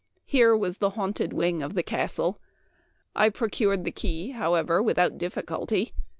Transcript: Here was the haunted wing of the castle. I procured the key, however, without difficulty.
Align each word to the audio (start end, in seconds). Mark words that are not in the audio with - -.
Here 0.25 0.57
was 0.57 0.79
the 0.79 0.89
haunted 0.89 1.31
wing 1.31 1.61
of 1.61 1.75
the 1.75 1.83
castle. 1.83 2.39
I 3.15 3.29
procured 3.29 3.83
the 3.85 3.91
key, 3.91 4.31
however, 4.31 4.81
without 4.81 5.19
difficulty. 5.19 5.91